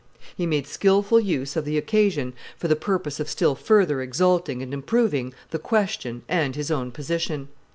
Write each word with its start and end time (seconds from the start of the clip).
He 0.35 0.47
made 0.47 0.65
skilful 0.65 1.19
use 1.19 1.55
of 1.55 1.63
the 1.63 1.77
occasion 1.77 2.33
for 2.57 2.67
the 2.67 2.75
purpose 2.75 3.19
of 3.19 3.29
still 3.29 3.53
further 3.53 4.01
exalting 4.01 4.63
and 4.63 4.73
improving 4.73 5.31
the 5.51 5.59
question 5.59 6.23
and 6.27 6.55
his 6.55 6.71
own 6.71 6.89
position. 6.89 7.49